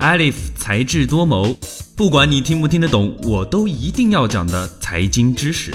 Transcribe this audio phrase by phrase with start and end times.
[0.00, 1.54] Alif 才智多谋，
[1.94, 5.70] 不管你听不听得懂，我都一定要讲的财经知识。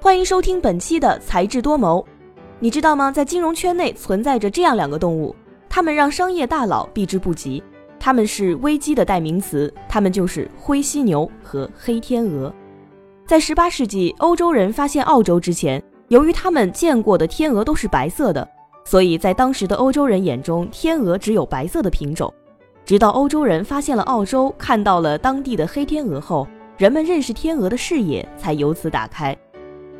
[0.00, 2.02] 欢迎收听本期的才智多谋。
[2.58, 3.12] 你知道吗？
[3.12, 5.36] 在金融圈内存在着这样两个动物，
[5.68, 7.62] 它们让商业大佬避之不及。
[8.00, 12.50] 它们是危机的代名词，它们就是灰犀牛和黑天鹅。
[13.26, 18.48] 在18世纪，欧洲人发现澳洲之前，由于他们见过的天鹅都是白色的。
[18.88, 22.32] 所以在当时的欧洲人眼中，天鹅只有白色的品种。
[22.86, 26.48] 直到欧洲人发现了澳洲，看到了当地的黑天鹅后，
[26.78, 29.36] 人们认识天鹅的视野才由此打开。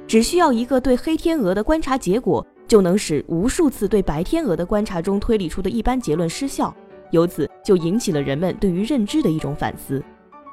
[0.07, 6.75] 只需要一个对黑天鹅的观察结果，就能使无数次对白天鹅的观察中推理出的一般结论失效。
[7.11, 10.03] 由此就引起了人们对于认知的一种反思：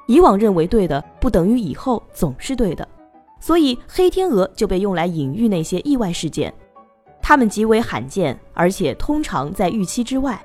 [0.08, 2.86] 以往认为对的，不等于以后总是对的。
[3.40, 6.54] 所以黑天鹅就被用来隐喻那些意外事件。
[7.28, 10.40] 它们极为罕见，而且通常在预期之外，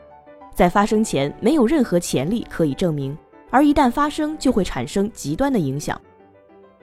[0.54, 3.14] 在发生前没有任何潜力可以证明，
[3.50, 6.00] 而一旦发生就会产生极端的影响。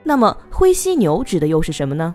[0.04, 2.14] 那么灰犀牛指的又是什么呢？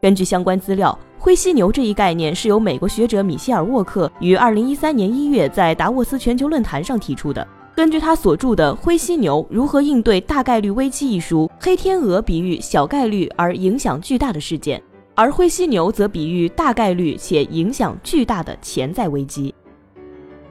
[0.00, 7.46] 根据相关资料，灰犀牛这一概念是由美国学者米歇尔沃克于二零一三年一月在达沃斯全球论坛上提出的。
[7.76, 14.82] 根据他所著的《灰犀牛如何应对大概率危机》一书，黑天鹅比喻小概率而影响巨大的事件。
[15.18, 19.52] 而灰犀牛则比喻大概率且影响巨大的潜在危机。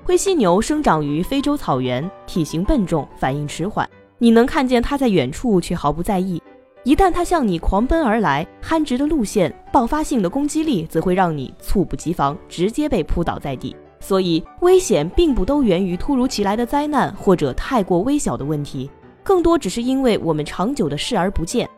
[0.04, 3.90] 灰犀牛生长于非洲草原，体型笨重，反应迟缓。
[4.18, 6.42] 你能看见它在远处，却毫不在意。
[6.84, 13.74] 一旦它向你狂奔而来，憨直的路线、爆发性的攻击力，则会让你猝不及防，直接被扑倒在地。
[14.02, 18.92] 所以，危险并不都源于突如其来的灾难或者太过微小的问题，
[19.24, 21.70] 更多只是因为我们长久的视而不见。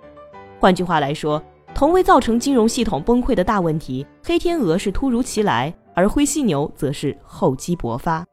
[0.60, 1.40] 换句话来说。
[1.80, 8.26] 同为造成金融系统崩溃的大问题，黑天鹅是突如其来，而灰犀牛则是厚积薄发。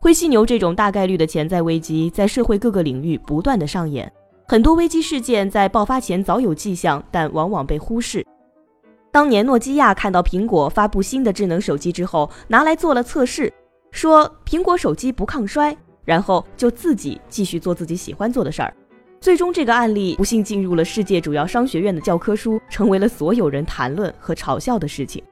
[0.00, 4.12] 灰犀牛这种大概率的潜在危机，在社会各个领域不断的上演。
[4.48, 8.26] 很多危机事件在爆发前早有迹象，但往往被忽视。
[9.12, 13.52] 当年诺基亚看到苹果发布新的智能手机之后，拿来做了测试，
[13.92, 18.74] 说苹果手机不抗衰，然后就自己继续做自己喜欢做的事儿。
[19.20, 25.22] 最终，这个案例不幸进入了世界主要商学院的教科书，成为了所有人谈论和嘲笑的事情。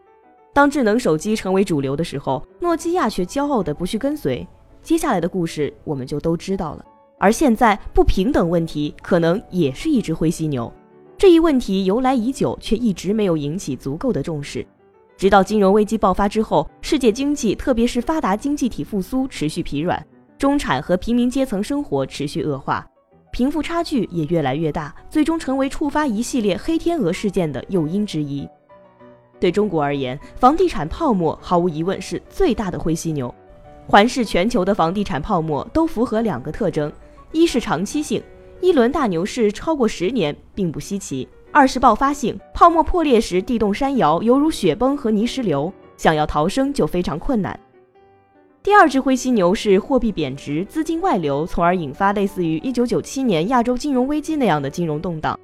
[0.53, 4.47] 当智能手机成为主流的时候，诺基亚却骄傲地不去跟随。
[4.83, 6.85] 接下来的故事我们就都知道了。
[7.19, 10.71] 而现在，不平等问题可能也是一只灰犀牛。
[11.17, 14.67] 这一问题由来已久，却一直没有引起足够的重视。
[15.17, 20.05] 直到金融危机爆发之后，世界经济，特别是发达经济体复苏持续疲软，
[20.37, 22.87] 中产和平民阶层生活持续恶化。
[23.37, 28.49] 贫富差距也越来越大，最终成为触发一系列黑天鹅事件的诱因之一。
[29.39, 33.35] 对中国而言，房地产泡沫毫无疑问是最大的灰犀牛。
[33.87, 36.91] 环视全球的房地产泡沫都符合两个特征：
[37.31, 38.23] 一是长期性，
[38.63, 47.61] 一轮大牛市超过十年并不稀奇；二是爆发性，泡沫破裂时地动山摇，犹如雪崩和泥石流，想要逃生就非常困难。
[48.66, 55.38] 第二只灰犀牛是货币贬值、资金外流，从而引发类似于1997年亚洲金融危机那样的金融动荡。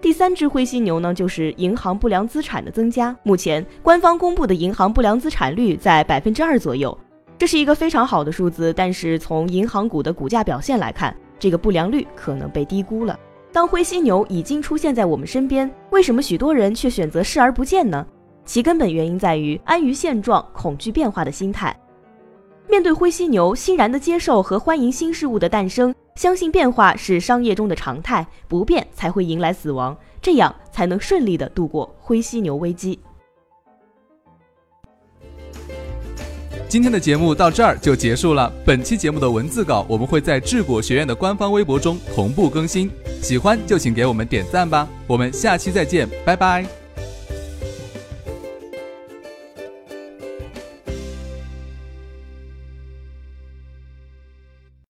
[0.00, 3.14] 第三只灰犀牛呢，就是银行不良资产的增加。
[3.22, 6.96] 目前官方公布的银行不良资产率在百分之二左右，
[7.36, 8.72] 这是一个非常好的数字。
[8.72, 13.14] 但是从银行股的股价表现来看，这个不良率可能被低估了。
[13.52, 18.06] 当灰犀牛已经出现在我们身边，为什么许多人却选择视而不见呢？
[18.46, 21.78] 其根本原因在于安于现状、恐惧变化的心态。
[22.74, 32.98] 面对灰犀牛，欣然的接受和欢迎新事物的诞生，相信变化是商业中的常态，不变才会迎来死亡，这样才能顺利的度过灰犀牛危机。
[36.66, 38.52] 今天的节目到这儿就结束了。
[38.66, 42.90] 本期节目的文字稿我们会在智果学院的官方微博中同步更新，
[43.22, 44.88] 喜欢就请给我们点赞吧。
[45.06, 46.83] 我们下期再见，拜拜。